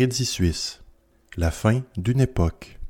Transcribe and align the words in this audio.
Crédit 0.00 0.24
Suisse. 0.24 0.80
La 1.36 1.50
fin 1.50 1.82
d'une 1.98 2.22
époque. 2.22 2.80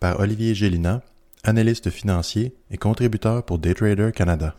Par 0.00 0.20
Olivier 0.20 0.54
Gélina, 0.54 1.02
analyste 1.42 1.90
financier 1.90 2.54
et 2.70 2.78
contributeur 2.78 3.44
pour 3.44 3.58
Daytrader 3.58 4.10
Canada. 4.10 4.56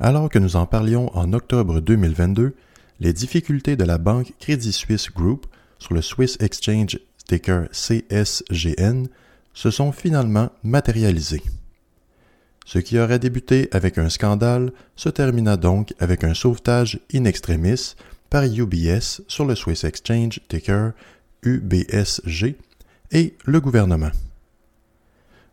Alors 0.00 0.28
que 0.28 0.40
nous 0.40 0.56
en 0.56 0.66
parlions 0.66 1.16
en 1.16 1.32
octobre 1.34 1.80
2022, 1.80 2.56
les 2.98 3.12
difficultés 3.12 3.76
de 3.76 3.84
la 3.84 3.98
banque 3.98 4.32
Crédit 4.40 4.72
Suisse 4.72 5.08
Group 5.08 5.46
sur 5.78 5.94
le 5.94 6.02
Swiss 6.02 6.36
Exchange 6.40 6.98
ticker 7.28 7.68
CSGN 7.70 9.06
se 9.54 9.70
sont 9.70 9.92
finalement 9.92 10.50
matérialisées. 10.64 11.44
Ce 12.66 12.80
qui 12.80 12.98
aurait 12.98 13.20
débuté 13.20 13.68
avec 13.70 13.98
un 13.98 14.08
scandale 14.08 14.72
se 14.96 15.10
termina 15.10 15.56
donc 15.56 15.94
avec 16.00 16.24
un 16.24 16.34
sauvetage 16.34 16.98
in 17.14 17.24
extremis 17.24 17.94
par 18.30 18.44
UBS 18.44 19.22
sur 19.28 19.44
le 19.44 19.54
Swiss 19.54 19.84
Exchange 19.84 20.40
ticker 20.48 20.92
UBSG 21.42 22.56
et 23.12 23.36
le 23.44 23.60
gouvernement. 23.60 24.10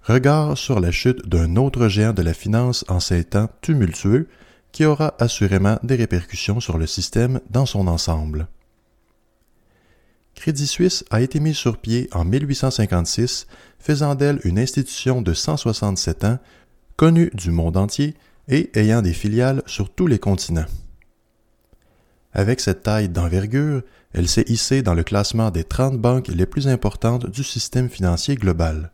Regard 0.04 0.58
sur 0.58 0.80
la 0.80 0.92
chute 0.92 1.28
d'un 1.28 1.56
autre 1.56 1.88
géant 1.88 2.14
de 2.14 2.22
la 2.22 2.34
finance 2.34 2.86
en 2.88 3.00
ces 3.00 3.24
temps 3.24 3.50
tumultueux 3.62 4.28
qui 4.72 4.86
aura 4.86 5.16
assurément 5.20 5.80
des 5.84 5.96
répercussions 5.96 6.60
sur 6.60 6.78
le 6.78 6.86
système 6.86 7.40
dans 7.50 7.66
son 7.66 7.88
ensemble. 7.88 8.48
Crédit 10.36 10.68
Suisse 10.68 11.06
a 11.10 11.22
été 11.22 11.40
mis 11.40 11.56
sur 11.56 11.78
pied 11.78 12.10
en 12.12 12.26
1856, 12.26 13.48
faisant 13.80 14.16
d'elle 14.16 14.42
une 14.44 14.60
institution 14.60 15.22
de 15.22 15.34
167 15.34 16.24
ans, 16.26 16.40
connue 16.98 17.32
du 17.34 17.52
monde 17.52 17.78
entier 17.78 18.16
et 18.48 18.70
ayant 18.78 19.02
des 19.02 19.14
filiales 19.14 19.64
sur 19.66 19.90
tous 19.90 20.08
les 20.08 20.20
continents. 20.20 20.66
Avec 22.36 22.60
cette 22.60 22.84
taille 22.84 23.08
d'envergure, 23.08 23.82
elle 24.14 24.28
s'est 24.28 24.44
hissée 24.48 24.82
dans 24.82 24.94
le 24.94 25.04
classement 25.04 25.52
des 25.52 25.64
30 25.64 25.98
banques 25.98 26.28
les 26.28 26.46
plus 26.46 26.68
importantes 26.68 27.26
du 27.30 27.46
système 27.46 27.90
financier 27.90 28.36
global. 28.36 28.92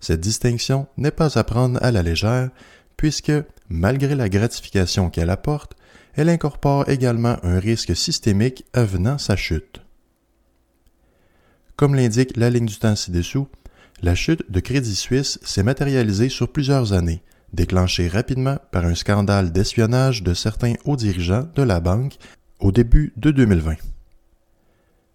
Cette 0.00 0.20
distinction 0.20 0.86
n'est 0.96 1.10
pas 1.10 1.38
à 1.38 1.44
prendre 1.44 1.78
à 1.82 1.92
la 1.92 2.02
légère, 2.02 2.48
puisque, 2.96 3.32
malgré 3.68 4.14
la 4.14 4.30
gratification 4.30 5.10
qu'elle 5.10 5.28
apporte, 5.28 5.74
elle 6.14 6.30
incorpore 6.30 6.88
également 6.88 7.36
un 7.42 7.58
risque 7.58 7.94
systémique 7.94 8.64
avenant 8.72 9.18
sa 9.18 9.36
chute. 9.36 9.82
Comme 11.76 11.94
l'indique 11.94 12.36
la 12.38 12.48
ligne 12.48 12.66
du 12.66 12.78
temps 12.78 12.96
ci-dessous, 12.96 13.46
la 14.00 14.14
chute 14.14 14.50
de 14.50 14.60
Crédit 14.60 14.96
Suisse 14.96 15.38
s'est 15.42 15.62
matérialisée 15.62 16.30
sur 16.30 16.50
plusieurs 16.50 16.94
années, 16.94 17.22
déclenché 17.52 18.08
rapidement 18.08 18.58
par 18.70 18.84
un 18.84 18.94
scandale 18.94 19.52
d'espionnage 19.52 20.22
de 20.22 20.34
certains 20.34 20.74
hauts 20.84 20.96
dirigeants 20.96 21.48
de 21.54 21.62
la 21.62 21.80
banque 21.80 22.16
au 22.60 22.72
début 22.72 23.12
de 23.16 23.30
2020. 23.30 23.76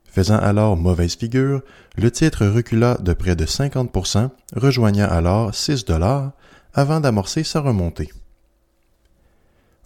Faisant 0.06 0.38
alors 0.38 0.78
mauvaise 0.78 1.16
figure, 1.16 1.62
le 1.96 2.10
titre 2.12 2.46
recula 2.46 2.96
de 2.96 3.14
près 3.14 3.36
de 3.36 3.46
50%, 3.46 4.30
rejoignant 4.56 5.08
alors 5.08 5.54
6 5.54 5.86
dollars 5.86 6.32
avant 6.74 7.00
d'amorcer 7.00 7.44
sa 7.44 7.62
remontée. 7.62 8.10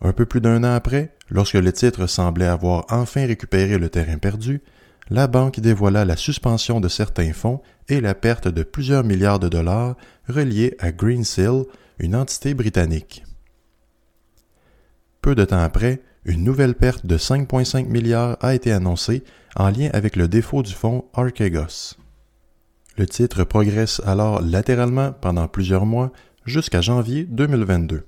Un 0.01 0.13
peu 0.13 0.25
plus 0.25 0.41
d'un 0.41 0.63
an 0.63 0.73
après, 0.73 1.13
lorsque 1.29 1.56
le 1.56 1.72
titre 1.72 2.07
semblait 2.07 2.45
avoir 2.45 2.85
enfin 2.90 3.25
récupéré 3.25 3.78
le 3.78 3.90
terrain 3.90 4.17
perdu, 4.17 4.61
la 5.09 5.28
banque 5.28 5.59
dévoila 5.59 6.06
la 6.06 6.16
suspension 6.16 6.79
de 6.79 6.88
certains 6.88 7.34
fonds 7.34 7.61
et 7.90 8.00
la 8.00 8.16
perte 8.16 8.47
de 8.47 8.63
plusieurs 8.63 9.03
milliards 9.03 9.40
de 9.40 9.50
dollars 9.50 9.95
reliés 10.28 10.75
à 10.79 10.91
Greensill, 10.91 11.66
une 12.01 12.16
entité 12.16 12.53
britannique. 12.56 13.23
Peu 15.22 15.35
de 15.35 15.45
temps 15.45 15.62
après, 15.62 16.01
une 16.25 16.44
nouvelle 16.44 16.73
perte 16.73 17.06
de 17.06 17.17
5,5 17.17 17.85
milliards 17.85 18.38
a 18.41 18.56
été 18.56 18.72
annoncée 18.72 19.23
en 19.56 19.69
lien 19.69 19.89
avec 19.94 20.16
le 20.16 20.28
défaut 20.28 20.63
du 20.63 20.73
fonds 20.73 21.06
Archegos. 21.13 21.95
Le 22.97 23.06
titre 23.06 23.44
progresse 23.44 24.01
alors 24.06 24.41
latéralement 24.41 25.13
pendant 25.13 25.47
plusieurs 25.47 25.85
mois 25.85 26.11
jusqu'à 26.45 26.81
janvier 26.81 27.23
2022. 27.25 28.03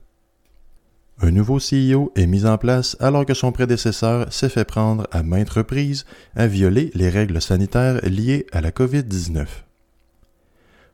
Un 1.21 1.31
nouveau 1.31 1.59
CEO 1.59 2.11
est 2.15 2.25
mis 2.25 2.45
en 2.45 2.57
place 2.57 2.97
alors 2.99 3.25
que 3.27 3.35
son 3.35 3.51
prédécesseur 3.51 4.33
s'est 4.33 4.49
fait 4.49 4.65
prendre 4.65 5.07
à 5.11 5.21
maintes 5.21 5.51
reprises 5.51 6.05
à 6.35 6.47
violer 6.47 6.89
les 6.95 7.09
règles 7.09 7.41
sanitaires 7.41 7.99
liées 8.03 8.47
à 8.51 8.61
la 8.61 8.71
COVID-19. 8.71 9.45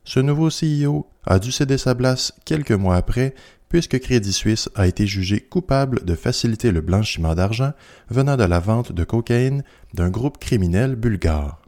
Ce 0.04 0.20
nouveau 0.20 0.48
CEO 0.48 1.06
a 1.24 1.38
dû 1.38 1.52
céder 1.52 1.78
sa 1.78 1.94
place 1.94 2.32
quelques 2.44 2.72
mois 2.72 2.96
après 2.96 3.34
puisque 3.70 4.00
Crédit 4.00 4.32
Suisse 4.32 4.68
a 4.74 4.86
été 4.86 5.06
jugé 5.06 5.40
coupable 5.40 6.04
de 6.04 6.14
faciliter 6.14 6.72
le 6.72 6.80
blanchiment 6.80 7.34
d'argent 7.34 7.72
venant 8.10 8.36
de 8.36 8.44
la 8.44 8.58
vente 8.58 8.92
de 8.92 9.04
cocaïne 9.04 9.62
d'un 9.94 10.10
groupe 10.10 10.38
criminel 10.38 10.96
bulgare. 10.96 11.62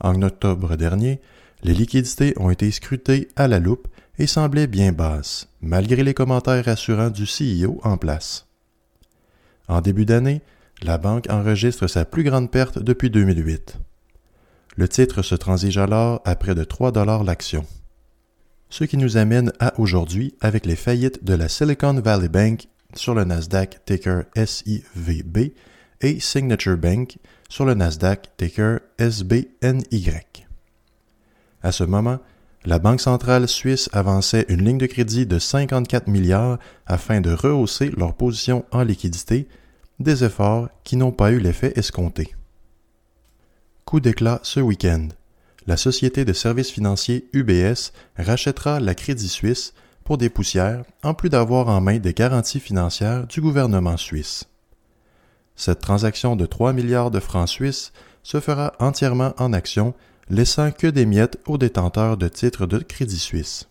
En 0.00 0.20
octobre 0.22 0.76
dernier, 0.76 1.20
les 1.62 1.74
liquidités 1.74 2.32
ont 2.38 2.50
été 2.50 2.70
scrutées 2.70 3.28
à 3.36 3.48
la 3.48 3.58
loupe 3.58 3.88
et 4.18 4.26
semblaient 4.26 4.66
bien 4.66 4.92
basses, 4.92 5.48
malgré 5.60 6.02
les 6.02 6.14
commentaires 6.14 6.64
rassurants 6.64 7.10
du 7.10 7.24
CEO 7.24 7.80
en 7.82 7.98
place. 7.98 8.46
En 9.68 9.82
début 9.82 10.06
d'année, 10.06 10.40
la 10.82 10.96
banque 10.96 11.28
enregistre 11.28 11.86
sa 11.86 12.04
plus 12.06 12.24
grande 12.24 12.50
perte 12.50 12.78
depuis 12.78 13.10
2008. 13.10 13.78
Le 14.76 14.88
titre 14.88 15.22
se 15.22 15.34
transige 15.34 15.78
alors 15.78 16.20
à 16.26 16.36
près 16.36 16.54
de 16.54 16.62
3 16.62 16.92
dollars 16.92 17.24
l'action. 17.24 17.64
Ce 18.68 18.84
qui 18.84 18.98
nous 18.98 19.16
amène 19.16 19.52
à 19.58 19.78
aujourd'hui 19.80 20.34
avec 20.42 20.66
les 20.66 20.76
faillites 20.76 21.24
de 21.24 21.32
la 21.32 21.48
Silicon 21.48 21.94
Valley 21.94 22.28
Bank 22.28 22.68
sur 22.94 23.14
le 23.14 23.24
Nasdaq 23.24 23.84
ticker 23.86 24.24
SIVB 24.36 25.54
et 26.02 26.20
Signature 26.20 26.76
Bank 26.76 27.16
sur 27.48 27.64
le 27.64 27.72
Nasdaq 27.72 28.36
ticker 28.36 28.80
SBNY. 28.98 30.10
À 31.62 31.72
ce 31.72 31.84
moment, 31.84 32.18
la 32.66 32.78
Banque 32.78 33.00
centrale 33.00 33.48
suisse 33.48 33.88
avançait 33.94 34.44
une 34.48 34.62
ligne 34.62 34.78
de 34.78 34.86
crédit 34.86 35.24
de 35.24 35.38
54 35.38 36.08
milliards 36.08 36.58
afin 36.84 37.22
de 37.22 37.30
rehausser 37.30 37.92
leur 37.96 38.14
position 38.14 38.66
en 38.72 38.82
liquidité, 38.82 39.48
des 40.00 40.22
efforts 40.22 40.68
qui 40.84 40.96
n'ont 40.96 41.12
pas 41.12 41.30
eu 41.30 41.38
l'effet 41.38 41.72
escompté. 41.76 42.34
Coup 43.86 44.00
d'éclat 44.00 44.40
ce 44.42 44.58
week-end. 44.58 45.06
La 45.68 45.76
société 45.76 46.24
de 46.24 46.32
services 46.32 46.72
financiers 46.72 47.28
UBS 47.32 47.92
rachètera 48.16 48.80
la 48.80 48.96
Crédit 48.96 49.28
Suisse 49.28 49.74
pour 50.02 50.18
des 50.18 50.28
poussières, 50.28 50.82
en 51.04 51.14
plus 51.14 51.28
d'avoir 51.28 51.68
en 51.68 51.80
main 51.80 51.98
des 51.98 52.12
garanties 52.12 52.58
financières 52.58 53.28
du 53.28 53.40
gouvernement 53.40 53.96
suisse. 53.96 54.46
Cette 55.54 55.78
transaction 55.78 56.34
de 56.34 56.46
3 56.46 56.72
milliards 56.72 57.12
de 57.12 57.20
francs 57.20 57.48
suisses 57.48 57.92
se 58.24 58.40
fera 58.40 58.72
entièrement 58.80 59.34
en 59.38 59.52
actions, 59.52 59.94
laissant 60.28 60.72
que 60.72 60.88
des 60.88 61.06
miettes 61.06 61.38
aux 61.46 61.56
détenteurs 61.56 62.16
de 62.16 62.26
titres 62.26 62.66
de 62.66 62.78
Crédit 62.78 63.20
Suisse. 63.20 63.68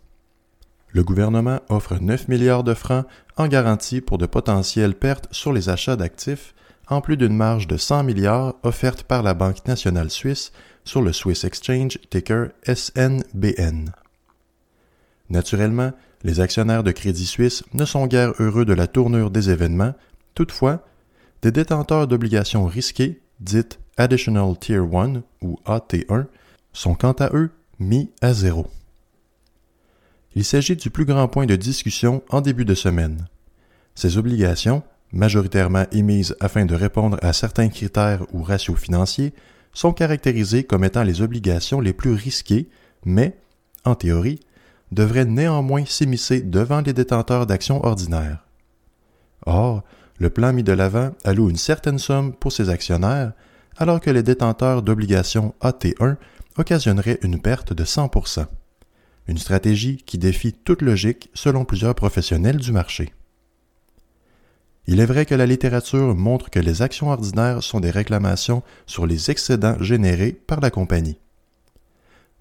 Le 0.93 1.03
gouvernement 1.03 1.59
offre 1.67 1.97
9 1.99 2.29
milliards 2.29 2.63
de 2.63 2.73
francs 2.73 3.05
en 3.35 3.49
garantie 3.49 3.99
pour 3.99 4.17
de 4.17 4.27
potentielles 4.27 4.95
pertes 4.95 5.27
sur 5.31 5.51
les 5.51 5.67
achats 5.67 5.97
d'actifs 5.97 6.55
en 6.88 7.01
plus 7.01 7.18
d'une 7.18 7.35
marge 7.35 7.68
de 7.68 7.78
100 7.78 8.03
milliards 8.03 8.56
offerte 8.63 9.03
par 9.03 9.23
la 9.23 9.34
Banque 9.34 9.67
nationale 9.67 10.09
suisse 10.09 10.52
sur 10.84 11.02
le 11.02 11.14
Swiss 11.14 11.43
Exchange 11.43 11.99
ticker 12.09 12.49
SNBN. 12.64 13.91
Naturellement, 15.29 15.91
les 16.23 16.40
actionnaires 16.40 16.84
de 16.84 16.91
Crédit 16.91 17.26
Suisse 17.26 17.64
ne 17.73 17.85
sont 17.85 18.08
guère 18.08 18.34
heureux 18.40 18.66
de 18.66 18.73
la 18.73 18.87
tournure 18.87 19.32
des 19.32 19.49
événements, 19.49 19.93
toutefois, 20.34 20.84
des 21.41 21.52
détenteurs 21.52 22.08
d'obligations 22.08 22.66
risquées, 22.66 23.22
dites 23.40 23.79
Additional 23.97 24.58
Tier 24.59 24.78
1 24.78 25.22
ou 25.41 25.59
AT1, 25.66 26.26
sont 26.73 26.96
quant 26.96 27.14
à 27.14 27.29
eux 27.34 27.52
mis 27.79 28.11
à 28.22 28.34
zéro. 28.34 28.67
Il 30.35 30.43
s'agit 30.43 30.76
du 30.76 30.90
plus 30.90 31.05
grand 31.05 31.28
point 31.28 31.46
de 31.46 31.55
discussion 31.55 32.22
en 32.29 32.41
début 32.41 32.66
de 32.66 32.73
semaine. 32.73 33.28
Ces 33.96 34.17
obligations, 34.17 34.84
majoritairement 35.16 35.85
émises 35.91 36.35
afin 36.40 36.66
de 36.66 36.76
répondre 36.76 37.17
à 37.22 37.34
certains 37.34 37.70
critères 37.70 38.23
ou 38.34 38.44
ratios 38.44 38.78
financiers, 38.78 39.34
sont 39.73 39.94
caractérisées 39.94 40.64
comme 40.64 40.84
étant 40.84 41.03
les 41.03 41.22
obligations 41.22 41.79
les 41.79 41.94
plus 41.94 42.14
risquées, 42.14 42.70
mais, 43.06 43.38
en 43.85 43.96
théorie, 43.96 44.41
devraient 44.91 45.26
néanmoins 45.26 45.85
s'immiscer 45.85 46.41
devant 46.41 46.82
les 46.82 46.94
détenteurs 46.94 47.47
d'actions 47.47 47.84
ordinaires. 47.84 48.46
Or, 49.46 49.84
le 50.20 50.29
plan 50.29 50.53
mis 50.53 50.64
de 50.64 50.72
l'avant 50.72 51.12
alloue 51.23 51.50
une 51.50 51.58
certaine 51.58 52.00
somme 52.00 52.34
pour 52.34 52.52
ses 52.52 52.70
actionnaires, 52.70 53.34
alors 53.78 54.00
que 54.00 54.09
les 54.09 54.23
détenteurs 54.23 54.82
d'obligations 54.82 55.53
AT1 55.62 56.16
occasionneraient 56.58 57.20
une 57.22 57.41
perte 57.41 57.73
de 57.73 57.84
100% 57.84 58.46
Une 59.28 59.38
stratégie 59.38 59.97
qui 59.97 60.17
défie 60.17 60.53
toute 60.53 60.82
logique 60.82 61.29
selon 61.34 61.66
plusieurs 61.66 61.96
professionnels 61.96 62.58
du 62.58 62.72
marché. 62.72 63.14
Il 64.87 64.99
est 64.99 65.05
vrai 65.05 65.26
que 65.26 65.34
la 65.35 65.47
littérature 65.47 66.16
montre 66.16 66.49
que 66.49 66.59
les 66.59 66.82
actions 66.82 67.09
ordinaires 67.09 67.64
sont 67.64 67.79
des 67.79 67.90
réclamations 67.90 68.61
sur 68.85 69.08
les 69.08 69.32
excédents 69.32 69.82
générés 69.82 70.34
par 70.34 70.59
la 70.59 70.70
compagnie. 70.70 71.17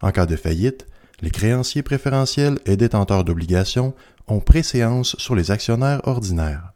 En 0.02 0.10
cas 0.10 0.26
de 0.26 0.36
faillite, 0.36 0.86
les 1.22 1.30
créanciers 1.30 1.82
préférentiels 1.82 2.58
et 2.66 2.76
détenteurs 2.76 3.24
d'obligations 3.24 3.94
ont 4.28 4.40
préséance 4.40 5.16
sur 5.18 5.34
les 5.34 5.50
actionnaires 5.50 6.06
ordinaires. 6.06 6.72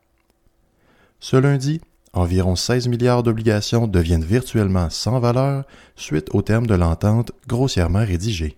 Ce 1.21 1.37
lundi, 1.37 1.81
environ 2.15 2.57
16 2.57 2.89
milliards 2.89 3.23
d'obligations 3.23 3.87
deviennent 3.87 4.25
virtuellement 4.25 4.89
sans 4.89 5.21
valeur 5.21 5.65
suite 5.97 6.29
au 6.33 6.41
terme 6.41 6.67
de 6.67 6.75
l'entente 6.75 7.33
grossièrement 7.47 8.05
rédigée. 8.05 8.57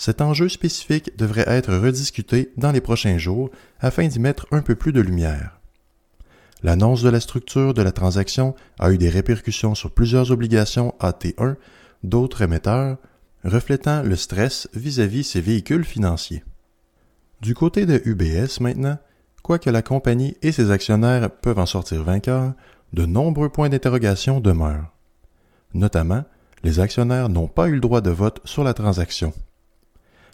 Cet 0.00 0.22
enjeu 0.22 0.48
spécifique 0.48 1.14
devrait 1.18 1.44
être 1.46 1.74
rediscuté 1.74 2.52
dans 2.56 2.72
les 2.72 2.80
prochains 2.80 3.18
jours 3.18 3.50
afin 3.80 4.08
d'y 4.08 4.18
mettre 4.18 4.46
un 4.50 4.62
peu 4.62 4.74
plus 4.74 4.94
de 4.94 5.00
lumière. 5.02 5.60
L'annonce 6.62 7.02
de 7.02 7.10
la 7.10 7.20
structure 7.20 7.74
de 7.74 7.82
la 7.82 7.92
transaction 7.92 8.54
a 8.78 8.92
eu 8.92 8.96
des 8.96 9.10
répercussions 9.10 9.74
sur 9.74 9.90
plusieurs 9.90 10.30
obligations 10.30 10.94
AT1 11.00 11.56
d'autres 12.02 12.40
émetteurs, 12.40 12.96
reflétant 13.44 14.02
le 14.02 14.16
stress 14.16 14.70
vis-à-vis 14.72 15.22
ces 15.22 15.42
véhicules 15.42 15.84
financiers. 15.84 16.44
Du 17.42 17.54
côté 17.54 17.84
de 17.84 18.00
UBS 18.06 18.58
maintenant, 18.62 18.96
quoique 19.42 19.68
la 19.68 19.82
compagnie 19.82 20.34
et 20.40 20.52
ses 20.52 20.70
actionnaires 20.70 21.30
peuvent 21.30 21.58
en 21.58 21.66
sortir 21.66 22.02
vainqueurs, 22.04 22.54
de 22.94 23.04
nombreux 23.04 23.50
points 23.50 23.68
d'interrogation 23.68 24.40
demeurent. 24.40 24.94
Notamment, 25.74 26.24
les 26.64 26.80
actionnaires 26.80 27.28
n'ont 27.28 27.48
pas 27.48 27.68
eu 27.68 27.74
le 27.74 27.80
droit 27.80 28.00
de 28.00 28.08
vote 28.08 28.40
sur 28.46 28.64
la 28.64 28.72
transaction. 28.72 29.34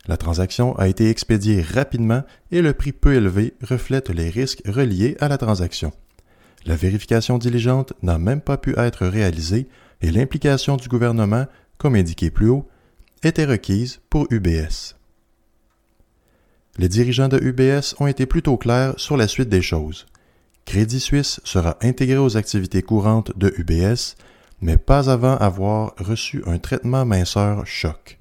La 0.08 0.16
transaction 0.16 0.76
a 0.76 0.88
été 0.88 1.10
expédiée 1.10 1.62
rapidement 1.62 2.22
et 2.52 2.62
le 2.62 2.72
prix 2.72 2.92
peu 2.92 3.14
élevé 3.14 3.54
reflète 3.62 4.10
les 4.10 4.30
risques 4.30 4.62
reliés 4.66 5.16
à 5.20 5.28
la 5.28 5.38
transaction. 5.38 5.92
La 6.64 6.76
vérification 6.76 7.38
diligente 7.38 7.92
n'a 8.02 8.18
même 8.18 8.40
pas 8.40 8.56
pu 8.56 8.78
être 8.78 9.06
réalisée 9.06 9.68
et 10.02 10.10
l'implication 10.10 10.76
du 10.76 10.88
gouvernement, 10.88 11.46
comme 11.78 11.96
indiqué 11.96 12.30
plus 12.30 12.48
haut, 12.48 12.68
était 13.22 13.44
requise 13.44 14.00
pour 14.10 14.26
UBS. 14.30 14.94
Les 16.78 16.88
dirigeants 16.88 17.28
de 17.28 17.38
UBS 17.38 17.94
ont 17.98 18.06
été 18.06 18.26
plutôt 18.26 18.56
clairs 18.56 18.94
sur 18.98 19.16
la 19.16 19.26
suite 19.26 19.48
des 19.48 19.62
choses. 19.62 20.06
Crédit 20.66 21.00
Suisse 21.00 21.40
sera 21.44 21.78
intégré 21.80 22.18
aux 22.18 22.36
activités 22.36 22.82
courantes 22.82 23.36
de 23.38 23.54
UBS, 23.56 24.16
mais 24.60 24.76
pas 24.76 25.10
avant 25.10 25.36
avoir 25.36 25.94
reçu 25.98 26.42
un 26.46 26.58
traitement 26.58 27.04
minceur 27.04 27.66
choc. 27.66 28.18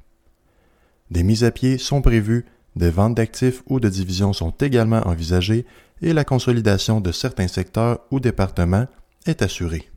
Des 1.11 1.23
mises 1.23 1.43
à 1.43 1.51
pied 1.51 1.77
sont 1.77 2.01
prévues, 2.01 2.45
des 2.75 2.89
ventes 2.89 3.15
d'actifs 3.15 3.63
ou 3.67 3.79
de 3.79 3.89
divisions 3.89 4.33
sont 4.33 4.51
également 4.51 5.07
envisagées 5.07 5.65
et 6.01 6.13
la 6.13 6.23
consolidation 6.23 6.99
de 6.99 7.11
certains 7.11 7.47
secteurs 7.47 7.99
ou 8.11 8.19
départements 8.19 8.87
est 9.25 9.41
assurée. 9.41 9.89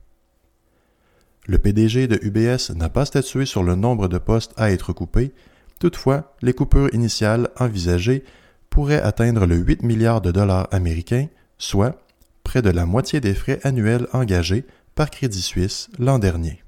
Le 1.46 1.58
PDG 1.58 2.08
de 2.08 2.18
UBS 2.22 2.74
n'a 2.76 2.90
pas 2.90 3.06
statué 3.06 3.46
sur 3.46 3.62
le 3.62 3.74
nombre 3.74 4.06
de 4.06 4.18
postes 4.18 4.52
à 4.56 4.70
être 4.70 4.92
coupés, 4.92 5.32
toutefois, 5.80 6.34
les 6.42 6.52
coupures 6.52 6.92
initiales 6.94 7.48
envisagées 7.58 8.22
pourraient 8.68 9.00
atteindre 9.00 9.46
le 9.46 9.56
8 9.56 9.82
milliards 9.82 10.20
de 10.20 10.30
dollars 10.30 10.68
américains, 10.72 11.28
soit 11.56 11.98
près 12.44 12.60
de 12.60 12.70
la 12.70 12.84
moitié 12.84 13.20
des 13.20 13.34
frais 13.34 13.60
annuels 13.64 14.06
engagés 14.12 14.66
par 14.94 15.10
Crédit 15.10 15.42
Suisse 15.42 15.88
l'an 15.98 16.18
dernier 16.18 16.62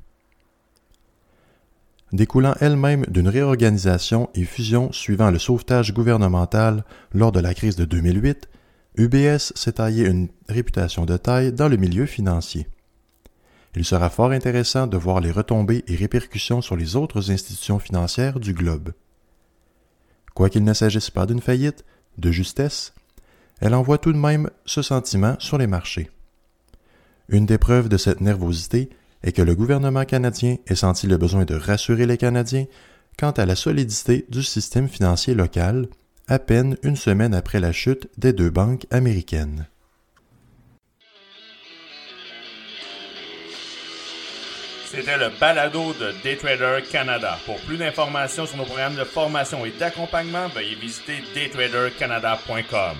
découlant 2.12 2.54
elle-même 2.60 3.04
d'une 3.08 3.28
réorganisation 3.28 4.30
et 4.34 4.44
fusion 4.44 4.92
suivant 4.92 5.30
le 5.30 5.38
sauvetage 5.38 5.94
gouvernemental 5.94 6.84
lors 7.12 7.32
de 7.32 7.40
la 7.40 7.54
crise 7.54 7.76
de 7.76 7.84
2008, 7.84 8.48
UBS 8.96 9.52
s'est 9.54 9.72
taillé 9.72 10.06
une 10.06 10.28
réputation 10.48 11.06
de 11.06 11.16
taille 11.16 11.52
dans 11.52 11.68
le 11.68 11.76
milieu 11.76 12.06
financier. 12.06 12.66
Il 13.76 13.84
sera 13.84 14.10
fort 14.10 14.32
intéressant 14.32 14.88
de 14.88 14.96
voir 14.96 15.20
les 15.20 15.30
retombées 15.30 15.84
et 15.86 15.94
répercussions 15.94 16.60
sur 16.60 16.76
les 16.76 16.96
autres 16.96 17.30
institutions 17.30 17.78
financières 17.78 18.40
du 18.40 18.52
globe. 18.52 18.92
Quoiqu'il 20.34 20.64
ne 20.64 20.74
s'agisse 20.74 21.10
pas 21.10 21.26
d'une 21.26 21.40
faillite, 21.40 21.84
de 22.18 22.32
justesse, 22.32 22.92
elle 23.60 23.74
envoie 23.74 23.98
tout 23.98 24.12
de 24.12 24.18
même 24.18 24.50
ce 24.64 24.82
sentiment 24.82 25.36
sur 25.38 25.58
les 25.58 25.68
marchés. 25.68 26.10
Une 27.28 27.46
des 27.46 27.58
preuves 27.58 27.88
de 27.88 27.96
cette 27.96 28.20
nervosité 28.20 28.90
est 29.22 29.32
que 29.32 29.42
le 29.42 29.54
gouvernement 29.54 30.04
canadien 30.04 30.56
ait 30.66 30.74
senti 30.74 31.06
le 31.06 31.16
besoin 31.16 31.44
de 31.44 31.54
rassurer 31.54 32.06
les 32.06 32.16
Canadiens 32.16 32.66
quant 33.18 33.32
à 33.32 33.46
la 33.46 33.56
solidité 33.56 34.26
du 34.28 34.42
système 34.42 34.88
financier 34.88 35.34
local, 35.34 35.88
à 36.28 36.38
peine 36.38 36.76
une 36.82 36.96
semaine 36.96 37.34
après 37.34 37.60
la 37.60 37.72
chute 37.72 38.08
des 38.16 38.32
deux 38.32 38.50
banques 38.50 38.86
américaines. 38.90 39.66
C'était 44.90 45.18
le 45.18 45.28
balado 45.38 45.92
de 45.94 46.12
Daytrader 46.24 46.82
Canada. 46.90 47.38
Pour 47.46 47.60
plus 47.60 47.76
d'informations 47.76 48.46
sur 48.46 48.56
nos 48.56 48.64
programmes 48.64 48.96
de 48.96 49.04
formation 49.04 49.64
et 49.64 49.70
d'accompagnement, 49.78 50.48
veuillez 50.48 50.74
visiter 50.74 51.22
daytradercanada.com. 51.32 52.96